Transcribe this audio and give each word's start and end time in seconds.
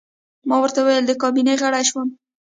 ما 0.47 0.55
ورته 0.61 0.79
وویل: 0.81 1.05
د 1.07 1.11
کابینې 1.21 1.53
غړی 1.61 1.83
شوم. 1.89 2.09